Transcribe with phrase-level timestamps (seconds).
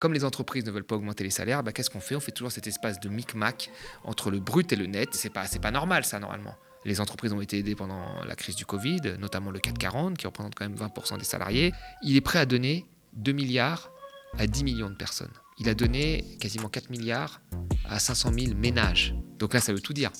[0.00, 2.16] Comme les entreprises ne veulent pas augmenter les salaires, bah, qu'est-ce qu'on fait?
[2.16, 3.70] On fait toujours cet espace de micmac
[4.02, 5.10] entre le brut et le net.
[5.12, 6.56] C'est pas, pas normal ça normalement.
[6.86, 10.54] Les entreprises ont été aidées pendant la crise du Covid, notamment le 440 qui représente
[10.54, 11.74] quand même 20% des salariés.
[12.02, 13.92] Il est prêt à donner 2 milliards
[14.38, 15.32] à 10 millions de personnes.
[15.58, 17.42] Il a donné quasiment 4 milliards
[17.84, 19.14] à 500 000 ménages.
[19.38, 20.10] Donc là, ça veut tout dire.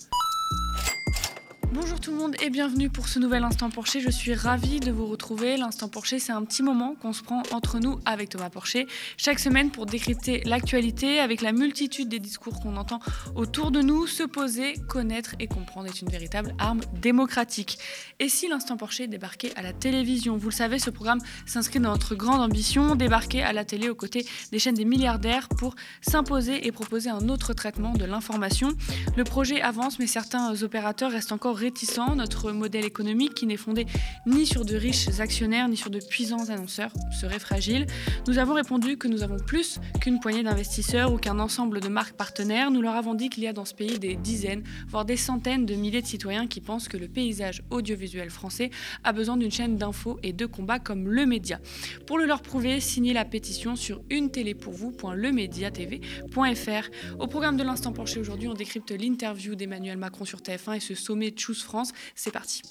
[1.73, 4.01] Bonjour tout le monde et bienvenue pour ce nouvel Instant Porcher.
[4.01, 5.57] Je suis ravie de vous retrouver.
[5.57, 9.39] L'Instant Porcher, c'est un petit moment qu'on se prend entre nous avec Thomas Porcher chaque
[9.39, 12.99] semaine pour décrypter l'actualité avec la multitude des discours qu'on entend
[13.37, 14.09] autour de nous.
[14.09, 17.79] Se poser, connaître et comprendre est une véritable arme démocratique.
[18.19, 20.37] Et si l'Instant Porcher débarquait à la télévision?
[20.37, 23.95] Vous le savez, ce programme s'inscrit dans notre grande ambition, débarquer à la télé aux
[23.95, 28.71] côtés des chaînes des milliardaires pour s'imposer et proposer un autre traitement de l'information.
[29.17, 31.91] Le projet avance, mais certains opérateurs restent encore réticent.
[32.17, 33.87] Notre modèle économique, qui n'est fondé
[34.27, 37.87] ni sur de riches actionnaires ni sur de puissants annonceurs, serait fragile.
[38.27, 42.17] Nous avons répondu que nous avons plus qu'une poignée d'investisseurs ou qu'un ensemble de marques
[42.17, 42.71] partenaires.
[42.71, 45.67] Nous leur avons dit qu'il y a dans ce pays des dizaines, voire des centaines
[45.67, 48.71] de milliers de citoyens qui pensent que le paysage audiovisuel français
[49.05, 51.61] a besoin d'une chaîne d'infos et de combats comme le média.
[52.07, 56.91] Pour le leur prouver, signez la pétition sur une télé pour vous.lemediatv.fr.
[57.19, 60.95] Au programme de l'instant penché aujourd'hui, on décrypte l'interview d'Emmanuel Macron sur TF1 et ce
[60.95, 61.93] sommet de France.
[62.15, 62.63] C'est parti.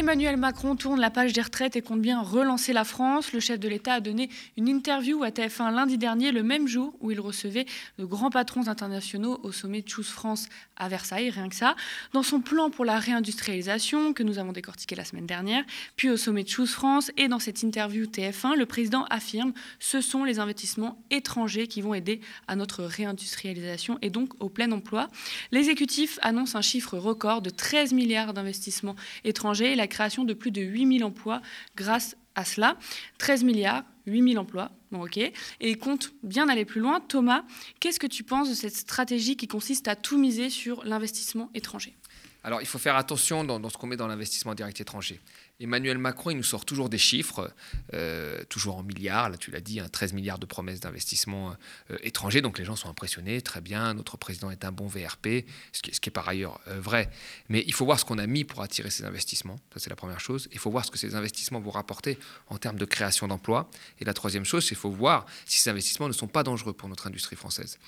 [0.00, 3.34] Emmanuel Macron tourne la page des retraites et compte bien relancer la France.
[3.34, 6.94] Le chef de l'État a donné une interview à TF1 lundi dernier, le même jour
[7.00, 7.66] où il recevait
[7.98, 11.76] de grands patrons internationaux au sommet Choose France à Versailles, rien que ça.
[12.14, 15.64] Dans son plan pour la réindustrialisation, que nous avons décortiqué la semaine dernière,
[15.96, 20.24] puis au sommet Choose France et dans cette interview TF1, le président affirme ce sont
[20.24, 25.08] les investissements étrangers qui vont aider à notre réindustrialisation et donc au plein emploi.
[25.52, 29.74] L'exécutif annonce un chiffre record de 13 milliards d'investissements étrangers.
[29.90, 31.42] Création de plus de 8000 emplois
[31.76, 32.78] grâce à cela.
[33.18, 35.18] 13 milliards, 8000 emplois, bon ok,
[35.60, 37.00] et compte bien aller plus loin.
[37.00, 37.44] Thomas,
[37.80, 41.96] qu'est-ce que tu penses de cette stratégie qui consiste à tout miser sur l'investissement étranger?
[42.42, 45.20] Alors, il faut faire attention dans, ce qu'on met dans l'investissement direct étranger.
[45.60, 47.52] Emmanuel Macron, il nous sort toujours des chiffres,
[47.92, 51.54] euh, toujours en milliards, là tu l'as dit, 13 hein, milliards de promesses d'investissement
[51.90, 55.44] euh, étrangers, donc les gens sont impressionnés, très bien, notre président est un bon VRP,
[55.72, 57.10] ce qui, est, par ailleurs euh, vrai.
[57.50, 59.96] Mais il faut voir ce qu'on a mis pour attirer ces investissements, ça c'est la
[59.96, 60.48] première chose.
[60.52, 62.18] Il faut voir ce que ces investissements vont rapporter
[62.48, 63.70] en termes de création d'emplois.
[64.00, 66.72] Et la troisième chose, c'est qu'il faut voir si ces investissements ne sont pas dangereux
[66.72, 67.78] pour notre industrie française.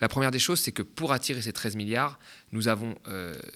[0.00, 2.20] La première des choses, c'est que pour attirer ces 13 milliards,
[2.52, 2.94] nous avons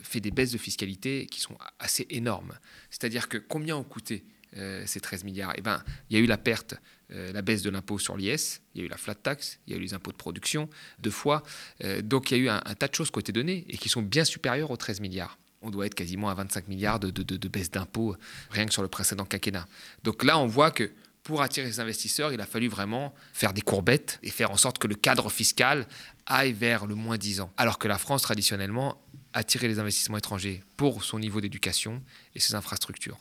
[0.03, 2.59] fait des baisses de fiscalité qui sont assez énormes.
[2.91, 4.25] C'est-à-dire que combien ont coûté
[4.57, 5.53] euh, ces 13 milliards?
[5.55, 6.77] Eh bien, il y a eu la perte,
[7.13, 9.75] euh, la baisse de l'impôt sur l'IS, il y a eu la flat tax, il
[9.75, 11.43] y a eu les impôts de production, deux fois.
[11.85, 14.01] Euh, donc il y a eu un, tas de choses qui données et qui sont
[14.01, 15.39] bien supérieures aux 13 milliards.
[15.61, 18.17] On doit être quasiment à 25 milliards de, de baisse d'impôts
[18.51, 19.67] rien que sur le précédent quinquennat.
[20.05, 20.91] Donc là, on voit que
[21.23, 24.79] pour attirer les investisseurs, il a fallu vraiment faire des courbettes et faire en sorte
[24.79, 25.87] que le cadre fiscal
[26.25, 27.53] aille vers le moins 10 ans.
[27.59, 29.03] Alors que la France, traditionnellement,
[29.35, 32.03] attirer les investissements étrangers pour son niveau d'éducation
[32.35, 33.19] et ses infrastructures.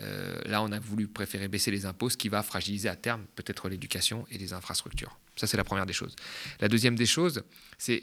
[0.00, 3.24] Euh, là, on a voulu préférer baisser les impôts, ce qui va fragiliser à terme
[3.34, 5.18] peut-être l'éducation et les infrastructures.
[5.36, 6.16] Ça, c'est la première des choses.
[6.60, 7.42] La deuxième des choses,
[7.78, 8.02] c'est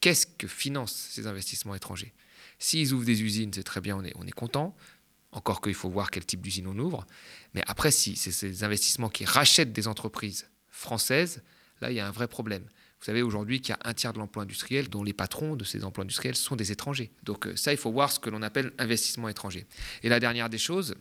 [0.00, 2.12] qu'est-ce que financent ces investissements étrangers?
[2.58, 4.76] S'ils ouvrent des usines, c'est très bien, on est, on est content.
[5.30, 7.06] Encore qu'il faut voir quel type d'usine on ouvre.
[7.54, 11.42] Mais après, si c'est ces investissements qui rachètent des entreprises françaises,
[11.80, 12.64] là, il y a un vrai problème.
[12.98, 15.64] Vous savez aujourd'hui qu'il y a un tiers de l'emploi industriel dont les patrons de
[15.64, 17.12] ces emplois industriels sont des étrangers.
[17.22, 19.66] Donc euh, ça, il faut voir ce que l'on appelle investissement étranger.
[20.02, 20.94] Et la dernière des choses,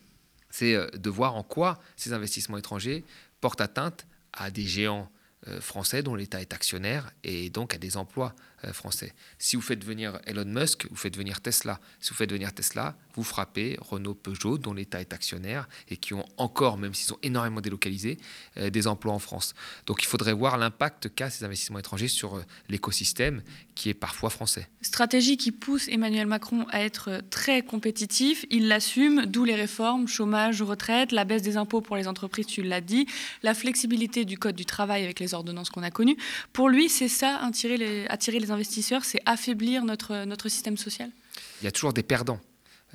[0.57, 3.05] c'est euh, de voir en quoi ces investissements étrangers
[3.41, 5.09] portent atteinte à des géants
[5.47, 8.33] euh, français dont l'État est actionnaire et donc à des emplois
[8.73, 9.13] français.
[9.37, 11.79] Si vous faites venir Elon Musk, vous faites venir Tesla.
[11.99, 16.13] Si vous faites venir Tesla, vous frappez Renault, Peugeot, dont l'État est actionnaire et qui
[16.13, 18.17] ont encore, même s'ils sont énormément délocalisés,
[18.57, 19.55] euh, des emplois en France.
[19.85, 23.41] Donc il faudrait voir l'impact qu'a ces investissements étrangers sur euh, l'écosystème
[23.75, 24.67] qui est parfois français.
[24.81, 28.45] Stratégie qui pousse Emmanuel Macron à être très compétitif.
[28.49, 32.63] Il l'assume, d'où les réformes, chômage, retraite, la baisse des impôts pour les entreprises, tu
[32.63, 33.07] l'as dit,
[33.43, 36.17] la flexibilité du code du travail avec les ordonnances qu'on a connues.
[36.53, 41.09] Pour lui, c'est ça, attirer les, attirer les c'est affaiblir notre, notre système social?
[41.61, 42.39] Il y a toujours des perdants.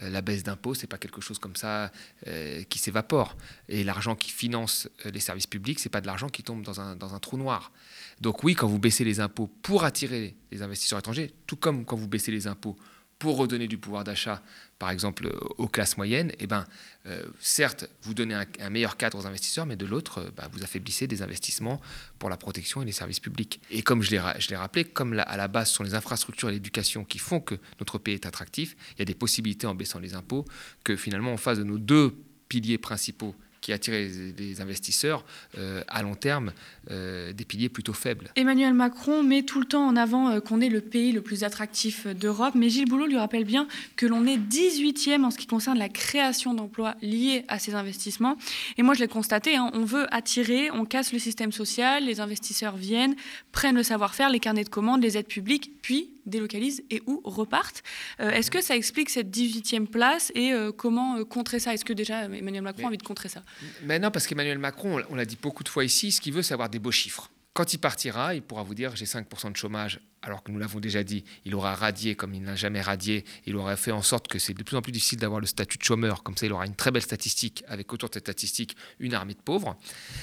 [0.00, 1.92] Euh, la baisse d'impôts, c'est pas quelque chose comme ça
[2.26, 3.36] euh, qui s'évapore.
[3.68, 6.80] Et l'argent qui finance euh, les services publics, c'est pas de l'argent qui tombe dans
[6.80, 7.72] un, dans un trou noir.
[8.20, 11.96] Donc oui, quand vous baissez les impôts pour attirer les investisseurs étrangers, tout comme quand
[11.96, 12.76] vous baissez les impôts
[13.22, 14.42] pour redonner du pouvoir d'achat,
[14.80, 16.66] par exemple, aux classes moyennes, eh ben,
[17.06, 20.64] euh, certes, vous donnez un, meilleur cadre aux investisseurs, mais de l'autre, euh, bah, vous
[20.64, 21.80] affaiblissez des investissements
[22.18, 23.60] pour la protection et les services publics.
[23.70, 27.04] Et comme je l'ai rappelé, comme à la base ce sont les infrastructures et l'éducation
[27.04, 30.14] qui font que notre pays est attractif, il y a des possibilités en baissant les
[30.14, 30.44] impôts
[30.82, 32.16] que finalement, en face de nos deux
[32.48, 35.24] piliers principaux qui attirait les, investisseurs
[35.56, 36.52] euh, à long terme
[36.90, 38.28] euh, des piliers plutôt faibles.
[38.36, 41.44] Emmanuel Macron met tout le temps en avant euh, qu'on est le pays le plus
[41.44, 43.66] attractif d'Europe, mais Gilles Boulot lui rappelle bien
[43.96, 48.36] que l'on est 18e en ce qui concerne la création d'emplois liés à ces investissements.
[48.76, 52.20] Et moi, je l'ai constaté, hein, on veut attirer, on casse le système social, les
[52.20, 53.14] investisseurs viennent,
[53.52, 57.82] prennent le savoir-faire, les carnets de commandes, les aides publiques, puis délocalisent et où repartent.
[58.20, 61.74] Euh, est-ce que ça explique cette 18e place et euh, comment euh, contrer ça?
[61.74, 63.42] Est-ce que déjà Emmanuel Macron a envie de contrer ça?
[63.84, 66.42] Mais non, parce qu'Emmanuel Macron, on l'a dit beaucoup de fois ici, ce qu'il veut,
[66.42, 67.30] c'est avoir des beaux chiffres.
[67.54, 70.80] Quand il partira, il pourra vous dire j'ai 5% de chômage, alors que nous l'avons
[70.80, 74.26] déjà dit, il aura radié comme il n'a jamais radié, il aura fait en sorte
[74.26, 76.52] que c'est de plus en plus difficile d'avoir le statut de chômeur, comme ça il
[76.52, 79.76] aura une très belle statistique, avec autour de cette statistique une armée de pauvres.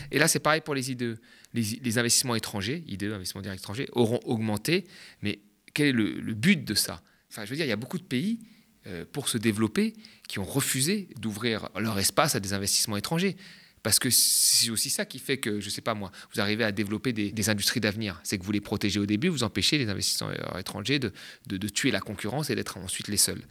[0.10, 1.20] Et là c'est pareil pour les IDE.
[1.54, 4.86] Les, les investissements étrangers, IDE, investissements directs étrangers, auront augmenté,
[5.22, 5.40] mais
[5.74, 7.02] quel est le, but de ça?
[7.30, 8.40] Enfin, je veux dire, il y a beaucoup de pays,
[8.88, 9.94] euh, pour se développer,
[10.28, 13.36] qui ont refusé d'ouvrir leur espace à des investissements étrangers.
[13.84, 16.64] Parce que c'est aussi ça qui fait que, je ne sais pas moi, vous arrivez
[16.64, 18.20] à développer des, industries d'avenir.
[18.24, 21.14] C'est que vous les protégez au début, vous empêchez les investisseurs étrangers de,
[21.48, 23.42] de tuer la concurrence et d'être ensuite les seuls.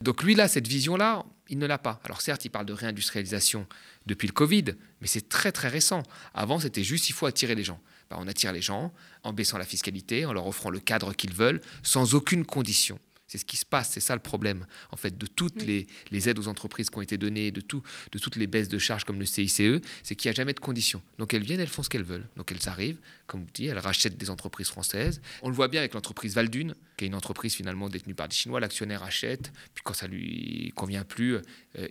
[0.00, 2.00] Donc lui, là, cette vision-là, il ne l'a pas.
[2.04, 3.66] Alors certes, il parle de réindustrialisation
[4.06, 4.64] depuis le Covid,
[5.00, 6.02] mais c'est très très récent.
[6.34, 7.80] Avant, c'était juste, il faut attirer les gens.
[8.10, 8.92] Bah, on attire les gens
[9.22, 12.98] en baissant la fiscalité, en leur offrant le cadre qu'ils veulent, sans aucune condition.
[13.26, 15.86] C'est ce qui se passe, c'est ça le problème, en fait, de toutes les,
[16.28, 17.82] aides aux entreprises qui ont été données, de, tout,
[18.12, 20.60] de toutes les baisses de charges comme le CICE, c'est qu'il n'y a jamais de
[20.60, 21.02] conditions.
[21.18, 22.28] Donc elles viennent, elles font ce qu'elles veulent.
[22.36, 25.20] Donc elles arrivent, comme vous dites, elles rachètent des entreprises françaises.
[25.42, 28.34] On le voit bien avec l'entreprise Valdune, qui est une entreprise finalement détenue par des
[28.34, 28.60] Chinois.
[28.60, 31.42] L'actionnaire achète, puis quand ça lui convient plus, euh,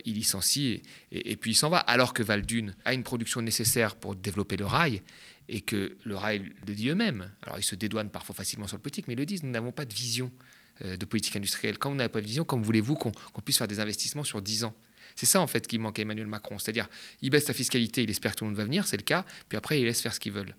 [0.04, 1.78] il licencie et, et puis il s'en va.
[1.78, 5.02] Alors que Valdune a une production nécessaire pour développer le rail
[5.48, 7.30] et que le rail le dit eux-mêmes.
[7.42, 9.72] Alors ils se dédouanent parfois facilement sur le politique, mais ils le disent, nous n'avons
[9.72, 10.32] pas de vision
[10.82, 11.78] de politique industrielle.
[11.78, 13.12] Quand vous n'avez pas de vision, comment voulez-vous qu'on
[13.44, 14.74] puisse faire des investissements sur 10 ans?
[15.14, 16.58] C'est ça en fait qui manque à Emmanuel Macron.
[16.58, 16.88] C'est-à-dire,
[17.22, 19.24] il baisse la fiscalité, il espère que tout le monde va venir, c'est le cas,
[19.48, 20.54] puis après il laisse faire ce qu'ils veulent.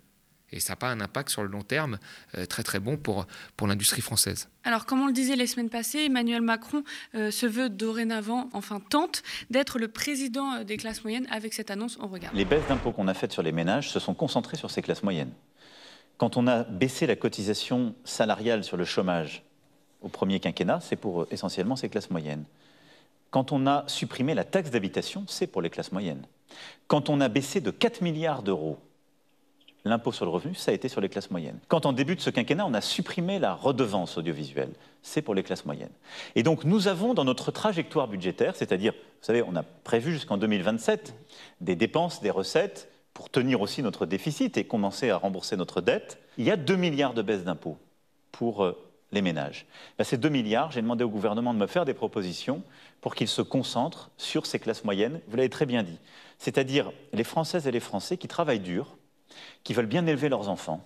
[0.52, 2.00] Et ça n'a pas un impact sur le long terme
[2.38, 3.28] euh, très très bon pour,
[3.58, 4.48] pour l'industrie française.
[4.64, 6.84] Alors, comme on le disait les semaines passées, Emmanuel Macron
[7.16, 11.28] euh, se veut dorénavant, enfin tente, d'être le président euh, des classes moyennes.
[11.31, 12.34] Avec cette annonce, on regarde.
[12.34, 15.04] Les baisses d'impôts qu'on a faites sur les ménages se sont concentrées sur ces classes
[15.04, 15.34] moyennes.
[16.18, 19.44] Quand on a baissé la cotisation salariale sur le chômage
[20.02, 22.46] au premier quinquennat, c'est pour essentiellement ces classes moyennes.
[23.30, 26.26] Quand on a supprimé la taxe d'habitation, c'est pour les classes moyennes.
[26.88, 28.78] Quand on a baissé de 4 milliards d'euros
[29.84, 31.60] l'impôt sur le revenu, ça a été sur les classes moyennes.
[31.68, 34.72] Quand en début de ce quinquennat, on a supprimé la redevance audiovisuelle,
[35.02, 35.92] c'est pour les classes moyennes.
[36.36, 40.38] Et donc nous avons dans notre trajectoire budgétaire, c'est-à-dire, vous savez, on a prévu jusqu'en
[40.38, 41.14] 2027
[41.62, 46.20] des dépenses, des recettes pour tenir aussi notre déficit et commencer à rembourser notre dette,
[46.38, 47.78] il y a 2 milliards de baisse d'impôts
[48.32, 48.78] pour euh,
[49.12, 49.65] les ménages.
[49.98, 52.63] Ben, ces 2 milliards, j'ai demandé au gouvernement de me faire des propositions
[53.01, 56.00] pour qu'il se concentre sur ces classes moyennes, vous l'avez très bien dit,
[56.38, 58.98] c'est-à-dire les Françaises et les Français qui travaillent dur,
[59.63, 60.83] qui veulent bien élever leurs enfants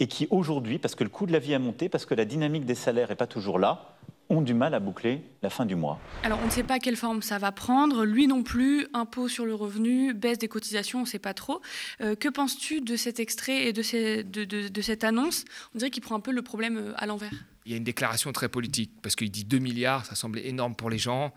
[0.00, 2.24] et qui aujourd'hui, parce que le coût de la vie a monté, parce que la
[2.24, 3.96] dynamique des salaires n'est pas toujours là,
[4.30, 5.98] ont du mal à boucler la fin du mois.
[6.22, 9.46] Alors on ne sait pas quelle forme ça va prendre, lui non plus, impôt sur
[9.46, 11.60] le revenu, baisse des cotisations, on ne sait pas trop.
[12.00, 15.44] Euh, que penses-tu de cet extrait et de, de, cette annonce?
[15.74, 17.32] On dirait qu'il prend un peu le problème euh, à l'envers.
[17.64, 20.74] Il y a une déclaration très politique, parce qu'il dit 2 milliards, ça semblait énorme
[20.74, 21.32] pour les gens.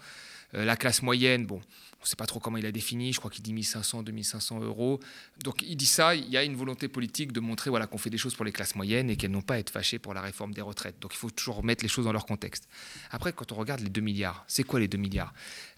[0.54, 1.62] Euh, la classe moyenne, bon,
[2.02, 4.62] on ne sait pas trop comment il a défini, je crois qu'il dit 1500, 2500
[4.62, 5.00] euros.
[5.44, 8.10] Donc il dit ça, il y a une volonté politique de montrer voilà, qu'on fait
[8.10, 10.22] des choses pour les classes moyennes et qu'elles n'ont pas à être fâchées pour la
[10.22, 11.00] réforme des retraites.
[11.00, 12.68] Donc il faut toujours remettre les choses dans leur contexte.
[13.12, 15.32] Après, quand on regarde les 2 milliards, c'est quoi les 2 milliards?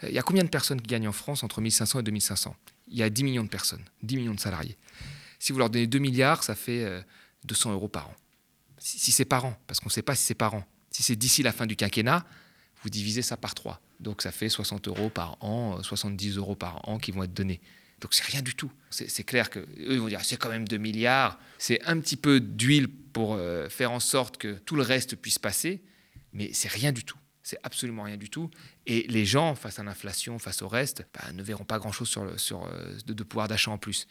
[0.04, 2.56] Euh, Il y a combien de personnes qui gagnent en France entre 1500 et 2500
[2.88, 4.78] Il y a 10 millions de personnes, 10 millions de salariés.
[5.40, 7.04] Si vous leur donnez 2 milliards, ça fait
[7.44, 8.16] 200 euh, euros par an.
[8.78, 10.66] Si, c'est par an, parce qu'on ne sait pas si c'est par an.
[10.90, 12.26] Si c'est d'ici la fin du quinquennat,
[12.82, 13.82] vous divisez ça par 3.
[14.04, 17.62] Donc ça fait 60 euros par an, 70 euros par an qui vont être donnés.
[18.02, 18.72] Donc c'est rien du tout.
[18.90, 21.40] C'est clair qu'eux vont dire c'est quand même 2 milliards.
[21.58, 25.40] C'est un petit peu d'huile pour euh, faire en sorte que tout le reste puisse
[25.40, 25.82] passer,
[26.34, 27.18] mais c'est rien du tout.
[27.44, 28.50] C'est absolument rien du tout.
[28.86, 32.40] Et les gens, face à l'inflation, face au reste, bah, ne verront pas grand-chose sur,
[32.40, 34.08] sur euh, de, pouvoir d'achat en plus.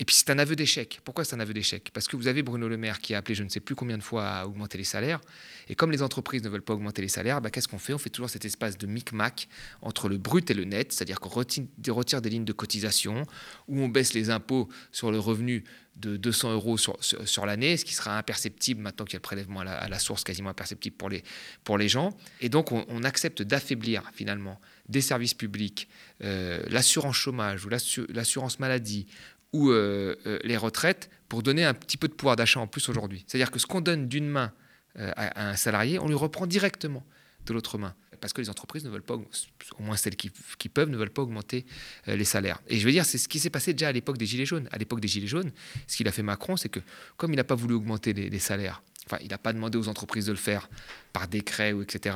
[0.00, 1.00] Et puis c'est un aveu d'échec.
[1.04, 1.90] Pourquoi c'est un aveu d'échec?
[1.92, 3.98] Parce que vous avez Bruno Le Maire qui a appelé je ne sais plus combien
[3.98, 5.20] de fois à augmenter les salaires.
[5.68, 7.92] Et comme les entreprises ne veulent pas augmenter les salaires, bah, qu'est-ce qu'on fait?
[7.92, 9.46] On fait toujours cet espace de micmac
[9.82, 13.26] entre le brut et le net, c'est-à-dire qu'on retire des lignes de cotisation,
[13.68, 15.64] ou on baisse les impôts sur le revenu
[15.96, 19.60] de 200 euros sur, l'année, ce qui sera imperceptible maintenant qu'il y a le prélèvement
[19.60, 21.22] à la, source quasiment imperceptible pour les,
[21.62, 22.16] pour les gens.
[22.40, 25.88] Et donc on, accepte d'affaiblir finalement des services publics,
[26.22, 29.06] euh, l'assurance chômage ou l'assurance maladie
[29.52, 32.88] ou euh, euh, les retraites pour donner un petit peu de pouvoir d'achat en plus
[32.88, 33.24] aujourd'hui.
[33.26, 34.52] C'est-à-dire que ce qu'on donne d'une main
[34.98, 37.04] euh, à, un salarié, on lui reprend directement
[37.46, 37.94] de l'autre main.
[38.20, 40.30] parce que les entreprises ne veulent pas, au moins celles qui,
[40.68, 41.64] peuvent, ne veulent pas augmenter
[42.06, 42.60] les salaires.
[42.68, 44.68] Et je veux dire, c'est ce qui s'est passé déjà à l'époque des Gilets jaunes.
[44.72, 45.50] À l'époque des Gilets jaunes,
[45.86, 46.80] ce qu'il a fait Macron, c'est que
[47.16, 50.26] comme il n'a pas voulu augmenter les, salaires, enfin, il n'a pas demandé aux entreprises
[50.26, 50.68] de le faire
[51.14, 52.14] par décret ou etc.,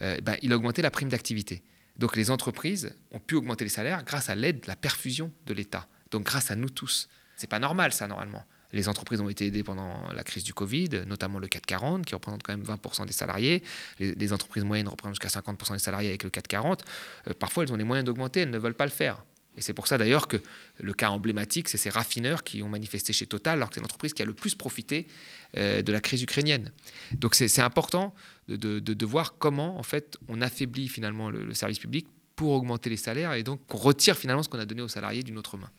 [0.00, 1.62] ben, il a augmenté la prime d'activité.
[1.96, 5.86] Donc les entreprises ont pu augmenter les salaires grâce à l'aide, la perfusion de l'État.
[6.14, 7.08] Donc grâce à nous tous.
[7.34, 8.44] C'est pas normal ça normalement.
[8.72, 12.44] Les entreprises ont été aidées pendant la crise du Covid, notamment le 440, qui représente
[12.44, 13.64] quand même 20% des salariés.
[13.98, 16.84] Les, entreprises moyennes représentent jusqu'à 50% des salariés avec le 440.
[17.26, 19.24] Euh, parfois, elles ont les moyens d'augmenter, elles ne veulent pas le faire.
[19.56, 20.36] Et c'est pour ça d'ailleurs que
[20.80, 24.14] le cas emblématique, c'est ces raffineurs qui ont manifesté chez Total, alors que c'est l'entreprise
[24.14, 25.08] qui a le plus profité
[25.56, 26.70] euh, de la crise ukrainienne.
[27.12, 28.14] Donc c'est important
[28.46, 32.06] de, voir comment en fait on affaiblit finalement le service public
[32.36, 35.22] pour augmenter les salaires et donc qu'on retire finalement ce qu'on a donné aux salariés
[35.22, 35.70] d'une autre main.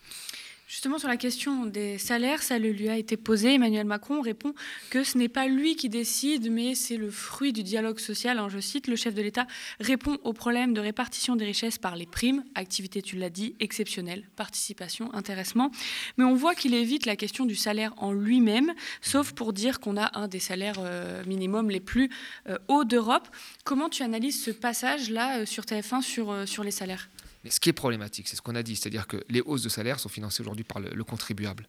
[0.68, 3.54] Justement, sur la question des salaires, ça lui a été posé.
[3.54, 4.56] Emmanuel Macron répond
[4.90, 8.42] que ce n'est pas lui qui décide, mais c'est le fruit du dialogue social.
[8.50, 9.46] je cite, le chef de l'État
[9.80, 14.28] répond au problème de répartition des richesses par les primes, activité, tu l'as dit, exceptionnelle,
[14.36, 15.70] participation, intéressement.
[16.18, 19.98] Mais on voit qu'il évite la question du salaire en lui-même, sauf pour dire qu'on
[19.98, 22.10] a un des salaires euh, minimums les plus
[22.50, 23.28] euh, hauts d'Europe.
[23.66, 27.08] Comment tu analyses ce passage-là euh, sur TF1 sur, sur les salaires?
[27.50, 30.00] Ce qui est problématique, c'est ce qu'on a dit, c'est-à-dire que les hausses de salaire
[30.00, 31.68] sont financées aujourd'hui par le, contribuable.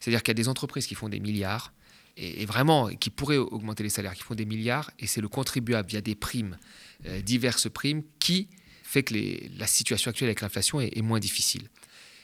[0.00, 1.72] C'est-à-dire qu'il y a des entreprises qui font des milliards,
[2.16, 5.88] et, vraiment qui pourraient augmenter les salaires, qui font des milliards, et c'est le contribuable
[5.88, 6.56] via des primes,
[7.06, 8.48] euh, diverses primes, qui
[8.82, 9.14] fait que
[9.58, 11.68] la situation actuelle avec l'inflation est, moins difficile.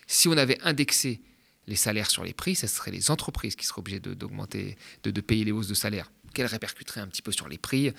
[0.07, 1.21] Si on avait indexé
[1.67, 5.53] les salaires sur les prix, ce seraient les entreprises qui seraient obligées de payer les
[5.53, 7.93] hausses de salaire qu'elle répercuterait un petit peu sur les prix,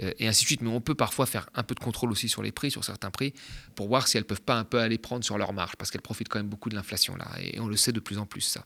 [0.00, 0.60] euh, et ainsi de suite.
[0.60, 3.10] Mais on peut parfois faire un peu de contrôle aussi sur les prix, sur certains
[3.10, 3.34] prix,
[3.74, 6.02] pour voir si elles peuvent pas un peu aller prendre sur leur marge, parce qu'elles
[6.02, 8.40] profitent quand même beaucoup de l'inflation là, et on le sait de plus en plus
[8.40, 8.64] ça.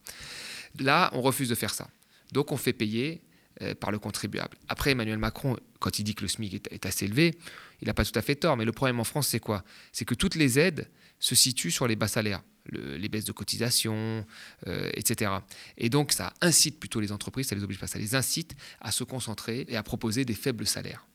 [0.79, 1.89] Là, on refuse de faire ça.
[2.33, 3.23] Donc on fait payer
[3.63, 4.57] euh, par le contribuable.
[4.69, 7.37] Après, Emmanuel Macron, quand il dit que le SMIC est, est assez élevé,
[7.81, 9.65] il n'a pas tout à fait tort, mais le problème en France, c'est quoi?
[9.93, 14.25] C'est que toutes les aides se situent sur les bas salaires les baisses de cotisation,
[14.67, 15.33] euh, etc.
[15.77, 18.93] Et donc, ça incite plutôt les entreprises, ça les oblige pas, ça les incite à
[18.93, 21.07] se concentrer et à proposer des faibles salaires.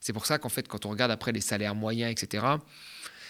[0.00, 2.44] C'est pour ça qu'en fait, quand on regarde après les salaires moyens, etc.,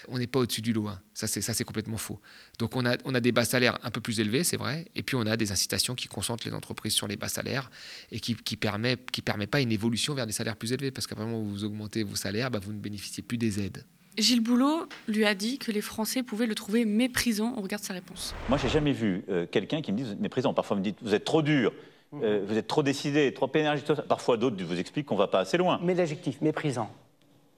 [0.08, 0.88] on n'est pas au-dessus du lot.
[0.88, 1.00] Hein.
[1.14, 2.20] Ça, c'est complètement faux.
[2.58, 5.26] Donc, on a, des bas salaires un peu plus élevés, c'est vrai, et puis on
[5.26, 7.70] a des incitations qui concentrent les entreprises sur les bas salaires
[8.10, 11.06] et qui ne permet, qui permet pas une évolution vers des salaires plus élevés, parce
[11.06, 13.84] qu'à où vous augmentez vos salaires, bah, vous ne bénéficiez plus des aides.
[14.18, 17.54] Gilles Boulot lui a dit que les Français pouvaient le trouver méprisant.
[17.56, 18.34] On regarde sa réponse.
[18.48, 20.52] Moi, j'ai jamais vu euh, quelqu'un qui me dise méprisant.
[20.52, 21.72] Parfois, me dit vous êtes trop dur,
[22.14, 23.86] euh, vous êtes trop décidé, trop énergique.
[24.08, 25.80] Parfois, d'autres vous expliquent qu'on ne va pas assez loin.
[25.82, 26.90] Mais l'adjectif méprisant.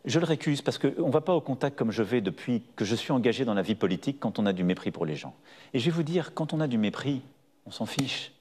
[0.04, 2.84] Je le récuse parce qu'on ne va pas au contact comme je vais depuis que
[2.84, 5.34] je suis engagé dans la vie politique quand on a du mépris pour les gens.
[5.72, 7.22] Et je vais vous dire, quand on a du mépris,
[7.64, 8.32] on s'en fiche.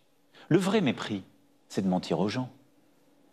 [0.49, 1.23] Le vrai mépris,
[1.69, 2.49] c'est de mentir aux gens.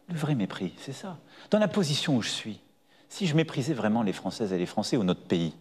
[0.09, 1.19] Le vrai mépris, c'est ça.
[1.51, 2.61] Dans la position où je suis,
[3.11, 5.52] si je méprisais vraiment les Françaises et les Français ou notre pays,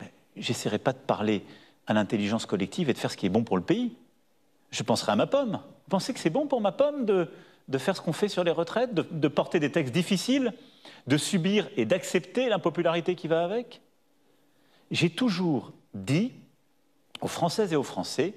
[0.00, 1.44] ben, j'essaierais pas de parler
[1.86, 3.94] à l'intelligence collective et de faire ce qui est bon pour le pays.
[4.70, 5.60] Je penserais à ma pomme.
[5.62, 7.28] Vous pensez que c'est bon pour ma pomme de,
[7.78, 10.54] faire ce qu'on fait sur les retraites, de, porter des textes difficiles,
[11.06, 13.82] de subir et d'accepter l'impopularité qui va avec?
[14.90, 16.32] J'ai toujours dit
[17.20, 18.32] aux Françaises et aux Français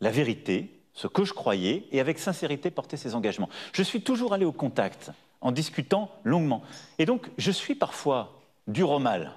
[0.00, 3.48] la vérité, ce que je croyais, et avec sincérité porter ces engagements.
[3.72, 5.12] Je suis toujours allé au contact
[5.44, 6.62] en discutant longuement.
[6.98, 9.34] Et donc, je suis parfois dur au mal.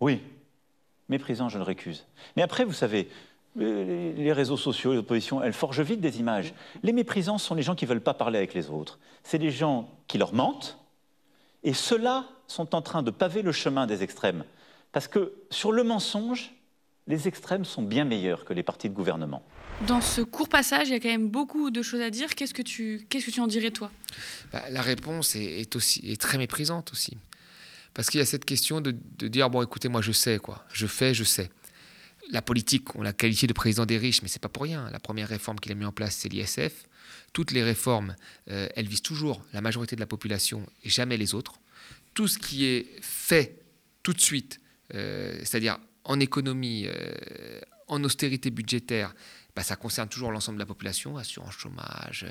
[0.00, 0.22] Oui,
[1.10, 2.06] méprisant, je le récuse.
[2.36, 3.10] Mais après, vous savez,
[3.60, 6.54] euh, les réseaux sociaux, les oppositions, elles forgent vite des images.
[6.82, 8.98] Les méprisants sont les gens qui ne veulent pas parler avec les autres.
[9.24, 10.78] C'est les gens qui leur mentent.
[11.64, 14.44] Et ceux-là sont en train de paver le chemin des extrêmes.
[14.92, 16.54] Parce que sur le mensonge,
[17.08, 19.42] les extrêmes sont bien meilleurs que les partis de gouvernement.
[19.82, 22.34] Dans ce court passage, il y a quand même beaucoup de choses à dire.
[22.34, 23.90] Qu'est-ce que tu, qu'est-ce que tu en dirais, toi?
[24.52, 27.16] Bah, La réponse est, aussi, est très méprisante aussi.
[27.92, 28.92] Parce qu'il y a cette question de,
[29.28, 30.64] dire, bon, écoutez, moi, je sais, quoi.
[30.72, 31.50] Je fais, je sais.
[32.30, 34.88] La politique, on l'a qualifié de président des riches, mais c'est pas pour rien.
[34.90, 36.86] La première réforme qu'il a mis en place, c'est l'ISF.
[37.32, 38.16] Toutes les réformes,
[38.50, 41.60] euh, elles visent toujours la majorité de la population et jamais les autres.
[42.14, 43.60] Tout ce qui est fait
[44.02, 44.60] tout de suite,
[44.94, 49.14] euh, c'est-à-dire en économie, euh, en austérité budgétaire,
[49.56, 52.26] bah, ça concerne toujours l'ensemble de la population, assurance chômage,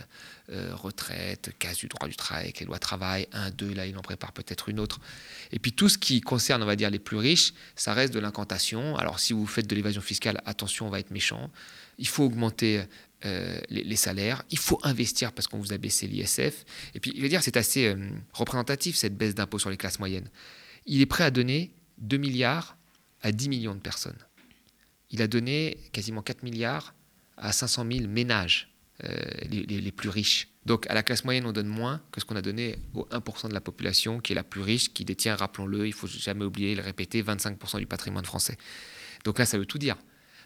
[0.49, 4.01] euh, retraite, casse du droit du travail les lois travail, un, deux, là il en
[4.01, 4.99] prépare peut-être une autre.
[5.51, 8.19] Et puis tout ce qui concerne, on va dire, les plus riches, ça reste de
[8.19, 8.97] l'incantation.
[8.97, 11.49] Alors si vous faites de l'évasion fiscale, attention, on va être méchant.
[11.97, 12.83] Il faut augmenter
[13.25, 16.65] euh, les, salaires, il faut investir parce qu'on vous a baissé l'ISF.
[16.93, 19.99] Et puis, je veux dire, c'est assez euh, représentatif cette baisse d'impôt sur les classes
[19.99, 20.29] moyennes.
[20.85, 22.75] Il est prêt à donner 2 milliards
[23.21, 24.17] à 10 millions de personnes.
[25.09, 26.93] Il a donné quasiment 4 milliards
[27.37, 28.73] à 500 000 ménages
[29.03, 29.09] euh,
[29.49, 32.41] les, plus riches Donc à la classe moyenne, on donne moins que ce qu'on a
[32.41, 35.93] donné au 1% de la population qui est la plus riche, qui détient, rappelons-le, il
[35.93, 38.55] faut jamais oublier, le répéter, 25% du patrimoine français.
[39.25, 39.97] Donc là, ça veut tout dire.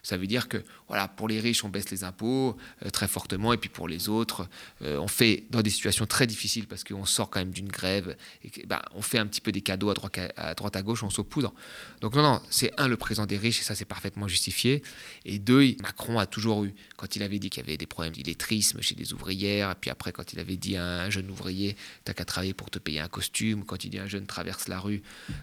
[0.04, 3.54] Ça veut dire que voilà, pour les riches, on baisse les impôts euh, très fortement,
[3.54, 4.48] et puis pour les autres,
[4.82, 8.16] euh, on fait dans des situations très difficiles parce qu'on sort quand même d'une grève,
[8.44, 11.54] et ben, on fait un petit peu des cadeaux à droite à, gauche, on saupoudre.
[12.02, 14.84] Donc non, non, c'est un, le président des riches, et ça c'est parfaitement justifié,
[15.26, 18.14] et deux, Macron a toujours eu, quand il avait dit qu'il y avait des problèmes
[18.14, 21.76] d'illettrisme chez des ouvrières, et puis après quand il avait dit à un jeune ouvrier,
[22.04, 24.68] t'as qu'à travailler pour te payer un costume, quand il dit à un jeune traverse
[24.68, 25.02] la rue,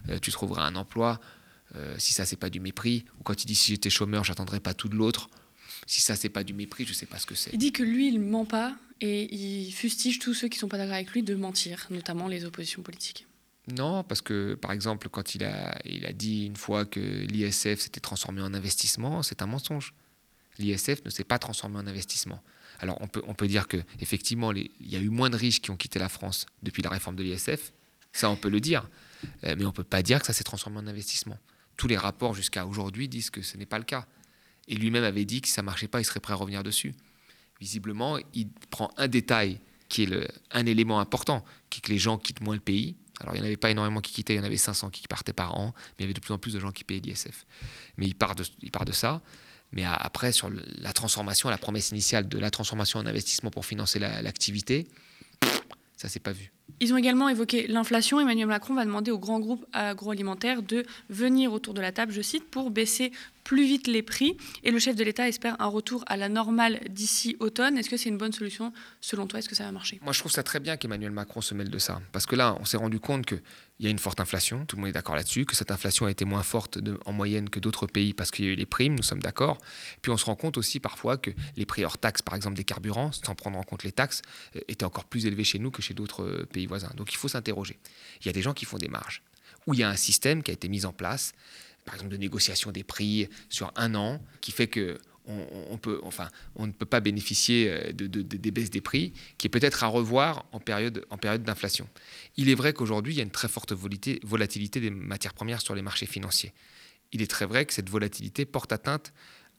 [0.08, 1.20] euh, tu trouveras un emploi,
[1.76, 4.60] euh, si ça c'est pas du mépris, ou quand il dit si j'étais chômeur, j'attendrais
[4.60, 5.28] pas tout de l'autre.
[5.86, 7.50] Si ça c'est pas du mépris, je sais pas ce que c'est.
[7.52, 10.78] Il dit que lui il ment pas et il fustige tous ceux qui sont pas
[10.78, 13.26] d'accord avec lui de mentir, notamment les oppositions politiques.
[13.76, 17.80] Non, parce que par exemple quand il a, il a dit une fois que l'ISF
[17.80, 19.94] s'était transformé en investissement, c'est un mensonge.
[20.58, 22.40] L'ISF ne s'est pas transformé en investissement.
[22.78, 25.60] Alors on peut, on peut dire que effectivement il y a eu moins de riches
[25.60, 27.72] qui ont quitté la France depuis la réforme de l'ISF,
[28.12, 28.88] ça on peut le dire,
[29.44, 31.38] euh, mais on peut pas dire que ça s'est transformé en investissement
[31.76, 34.06] tous les rapports jusqu'à aujourd'hui disent que ce n'est pas le cas.
[34.68, 36.62] Et lui-même avait dit que si ça ne marchait pas, il serait prêt à revenir
[36.62, 36.94] dessus.
[37.60, 42.18] Visiblement, il prend un détail qui est un élément important, qui est que les gens
[42.18, 42.96] quittent moins le pays.
[43.20, 45.06] Alors, il n'y en avait pas énormément qui quittaient, il y en avait 500 qui
[45.06, 47.00] partaient par an, mais il y avait de plus en plus de gens qui payaient
[47.00, 47.46] l'ISF.
[47.96, 49.22] Mais il part, de, ça.
[49.72, 53.98] Mais après, sur la transformation, la promesse initiale de la transformation en investissement pour financer
[53.98, 54.88] l'activité,
[55.96, 56.53] ça s'est pas vu.
[56.80, 58.20] Ils ont également évoqué l'inflation.
[58.20, 62.22] Emmanuel Macron va demander aux grands groupes agroalimentaires de venir autour de la table, je
[62.22, 63.12] cite, pour baisser
[63.44, 64.36] plus vite les prix.
[64.62, 67.78] Et le chef de l'État espère un retour à la normale d'ici automne.
[67.78, 69.38] Est-ce que c'est une bonne solution selon toi?
[69.38, 70.00] Est-ce que ça va marcher?
[70.02, 72.00] Moi, je trouve ça très bien qu'Emmanuel Macron se mêle de ça.
[72.12, 73.40] Parce que là, on s'est rendu compte qu'il
[73.80, 74.64] y a une forte inflation.
[74.66, 75.44] Tout le monde est d'accord là-dessus.
[75.44, 78.48] Que cette inflation a été moins forte en moyenne que d'autres pays parce qu'il y
[78.48, 78.94] a eu les primes.
[78.94, 79.58] Nous sommes d'accord.
[80.00, 82.64] Puis on se rend compte aussi parfois que les prix hors taxes, par exemple des
[82.64, 84.22] carburants, sans prendre en compte les taxes,
[84.56, 86.90] euh, étaient encore plus élevés chez nous que chez d'autres euh, pays voisins.
[86.96, 87.78] Donc il faut s'interroger.
[88.22, 89.22] Il y a des gens qui font des marges.
[89.66, 91.32] Où il y a un système qui a été mis en place
[91.84, 96.28] par exemple de négociation des prix sur un an, qui fait que on, peut, enfin,
[96.54, 99.86] on ne peut pas bénéficier euh, de, des baisses des prix, qui est peut-être à
[99.86, 101.88] revoir en période, en période d'inflation.
[102.36, 105.74] Il est vrai qu'aujourd'hui, il y a une très forte volatilité des matières premières sur
[105.74, 106.52] les marchés financiers.
[107.12, 109.12] Il est très vrai que cette volatilité porte atteinte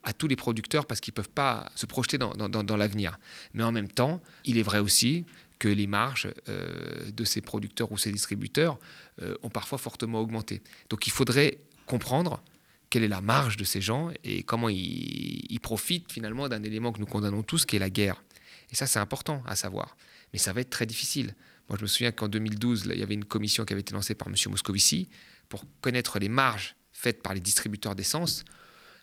[0.03, 3.17] à tous les producteurs parce qu'ils ne peuvent pas se projeter dans, dans, l'avenir.
[3.53, 5.25] Mais en même temps, il est vrai aussi
[5.57, 8.77] que les marges euh, de ces producteurs ou ces distributeurs
[9.21, 10.61] euh, ont parfois fortement augmenté.
[10.89, 12.43] Donc il faudrait comprendre
[12.89, 16.99] quelle est la marge de ces gens et comment ils, profitent finalement d'un élément que
[16.99, 18.23] nous condamnons tous, qui est la guerre.
[18.71, 19.97] Et ça, c'est important à savoir.
[20.31, 21.33] Mais ça va être très difficile.
[21.67, 24.15] Moi, je me souviens qu'en 2012, il y avait une commission qui avait été lancée
[24.15, 24.35] par M.
[24.49, 25.09] Moscovici
[25.49, 28.45] pour connaître les marges faites par les distributeurs d'essence.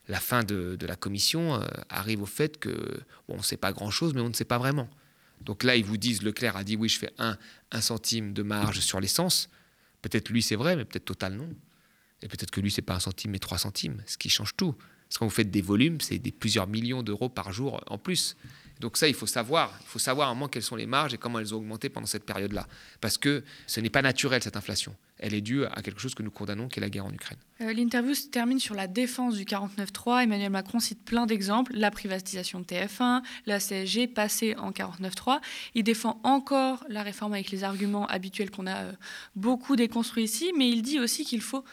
[0.08, 2.70] La fin de, la commission euh, arrive au fait que
[3.28, 4.88] bon, on ne sait pas grand-chose, mais on ne sait pas vraiment.
[5.40, 7.36] Donc là, ils vous disent, Leclerc a dit oui, je fais un,
[7.72, 9.48] un centime de marge sur l'essence.
[10.00, 11.48] Peut-être lui, c'est vrai, mais peut-être Total, non.
[12.22, 14.72] Et peut-être que lui, c'est pas un centime, mais trois centimes, ce qui change tout.
[14.72, 17.98] Parce que quand vous faites des volumes, c'est des plusieurs millions d'euros par jour en
[17.98, 18.36] plus.
[18.82, 19.72] Donc ça, il faut savoir.
[19.82, 21.88] Il faut savoir à un moment quelles sont les marges et comment elles ont augmenté
[21.88, 22.66] pendant cette période-là.
[23.00, 24.94] Parce que ce n'est pas naturel, cette inflation.
[25.18, 27.38] Elle est due à quelque chose que nous condamnons, qui est la guerre en Ukraine.
[27.60, 30.24] Euh, l'interview se termine sur la défense du 49.3.
[30.24, 31.72] Emmanuel Macron cite plein d'exemples.
[31.76, 35.40] La privatisation de TF1, la CSG passée en 49.3.
[35.76, 38.92] Il défend encore la réforme avec les arguments habituels qu'on a euh,
[39.36, 40.52] beaucoup déconstruits ici.
[40.58, 41.64] Mais il dit aussi qu'il faut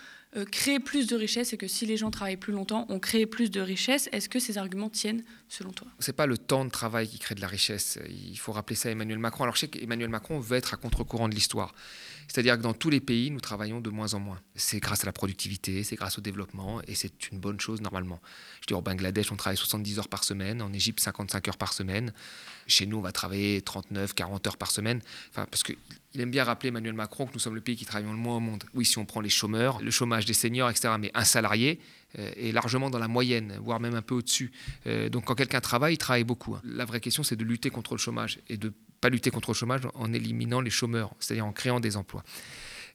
[0.51, 3.49] créer plus de richesses et que si les gens travaillent plus longtemps, on crée plus
[3.51, 4.09] de richesses.
[4.11, 5.87] Est-ce que ces arguments tiennent selon toi?
[5.99, 7.99] C'est pas le temps de travail qui crée de la richesse.
[8.07, 9.43] Il faut rappeler ça à Emmanuel Macron.
[9.43, 11.73] Alors je sais qu'Emmanuel Macron veut être à contre-courant de l'histoire.
[12.29, 14.39] C'est-à-dire que dans tous les pays, nous travaillons de moins en moins.
[14.53, 18.21] C'est grâce à la productivité, c'est grâce au développement, et c'est une bonne chose normalement.
[18.61, 21.73] Je dis, au Bangladesh, on travaille 70 heures par semaine, en Égypte, 55 heures par
[21.73, 22.13] semaine.
[22.67, 25.01] Chez nous, on va travailler 39, 40 heures par semaine.
[25.31, 25.75] Enfin, parce qu'il
[26.19, 28.41] aime bien rappeler, Emmanuel Macron, que nous sommes le pays qui travaille le moins au
[28.41, 28.63] monde.
[28.75, 31.79] Oui, si on prend les chômeurs, le chômage des seniors, etc., mais un salarié
[32.15, 34.51] est largement dans la moyenne, voire même un peu au-dessus.
[34.87, 36.57] Euh, donc quand quelqu'un travaille, il travaille beaucoup.
[36.63, 39.55] La vraie question, c'est de lutter contre le chômage et de pas lutter contre le
[39.55, 42.23] chômage en éliminant les chômeurs, c'est-à-dire en créant des emplois.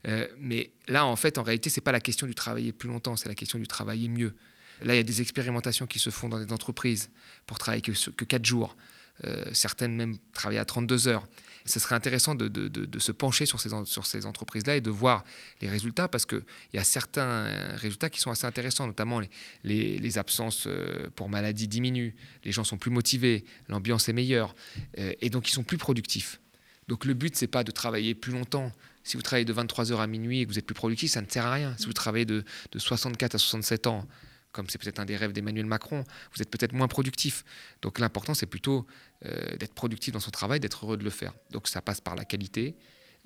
[0.07, 3.15] Euh, mais là, en fait, en réalité, c'est pas la question du travailler plus longtemps,
[3.15, 4.35] c'est la question du travailler mieux.
[4.83, 7.09] Là, il y a des expérimentations qui se font dans des entreprises
[7.45, 8.75] pour travailler que, que 4 jours.
[9.23, 11.25] Euh, certaines même travaillent à 32 heures.
[11.65, 15.23] ce serait intéressant de, se pencher sur ces, entreprises-là et de voir
[15.61, 19.21] les résultats, parce qu'il y a certains résultats qui sont assez intéressants, notamment
[19.63, 24.53] les, absences euh, pour maladie diminuent, les gens sont plus motivés, l'ambiance est meilleure,
[24.99, 26.41] euh, et donc ils sont plus productifs.
[26.87, 28.71] Donc le but, c'est pas de travailler plus longtemps.
[29.03, 31.21] Si vous travaillez de 23 heures à minuit et que vous êtes plus productif, ça
[31.21, 31.75] ne sert à rien.
[31.77, 34.07] Si vous travaillez de, de 64 à 67 ans,
[34.55, 37.43] comme c'est peut-être un des rêves d'Emmanuel Macron, vous êtes peut-être moins productif.
[37.81, 38.87] Donc l'important, c'est plutôt
[39.25, 41.33] euh, d'être productif dans son travail, d'être heureux de le faire.
[41.51, 42.77] Donc ça passe par la qualité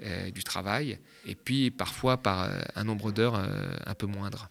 [0.01, 4.49] euh, du travail et puis parfois par euh, un nombre d'heures un peu moindre.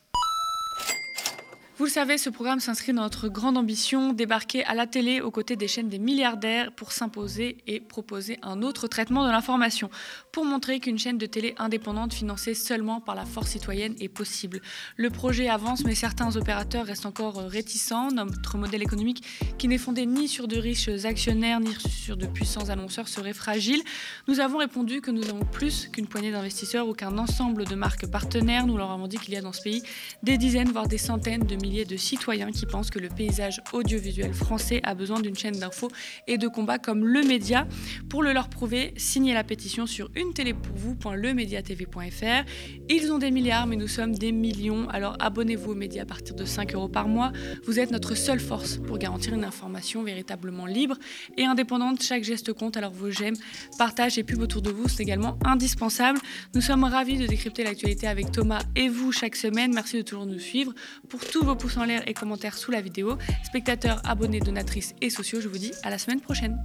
[1.78, 5.30] Vous le savez, ce programme s'inscrit dans notre grande ambition, débarquer à la télé aux
[5.30, 9.88] côtés des chaînes des milliardaires pour s'imposer et proposer un autre traitement de l'information,
[10.32, 14.60] pour montrer qu'une chaîne de télé indépendante financée seulement par la force citoyenne est possible.
[14.96, 18.10] Le projet avance, mais certains opérateurs restent encore réticents.
[18.10, 19.22] Notre modèle économique,
[19.56, 23.80] qui n'est fondé ni sur de riches actionnaires, ni sur de puissants annonceurs, serait fragile.
[24.26, 28.08] Nous avons répondu que nous avons plus qu'une poignée d'investisseurs ou qu'un ensemble de marques
[28.08, 28.66] partenaires.
[28.66, 29.84] Nous leur avons dit qu'il y a dans ce pays
[30.24, 34.32] des dizaines, voire des centaines de milliers de citoyens qui pensent que le paysage audiovisuel
[34.32, 35.90] français a besoin d'une chaîne d'infos
[36.26, 37.66] et de combats comme le média.
[38.08, 42.48] Pour le leur prouver, signez la pétition sur une télé pour vous.lemediatv.fr.
[42.88, 44.88] Ils ont des milliards, mais nous sommes des millions.
[44.88, 47.32] Alors abonnez-vous aux médias à partir de 5 euros par mois.
[47.66, 50.96] Vous êtes notre seule force pour garantir une information véritablement libre
[51.36, 52.02] et indépendante.
[52.02, 53.36] Chaque geste compte, alors vos j'aime,
[53.76, 56.18] partage et pub autour de vous, c'est également indispensable.
[56.54, 59.72] Nous sommes ravis de décrypter l'actualité avec Thomas et vous chaque semaine.
[59.74, 60.72] Merci de toujours nous suivre.
[61.08, 63.18] Pour tous vos pouces en l'air et commentaires sous la vidéo.
[63.44, 66.62] Spectateurs, abonnés, donatrices et sociaux, je vous dis à la semaine prochaine.